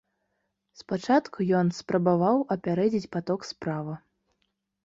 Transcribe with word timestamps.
Спачатку 0.81 1.45
ён 1.59 1.69
спрабаваў 1.79 2.41
апярэдзіць 2.57 3.11
паток 3.17 3.39
справа. 3.53 3.93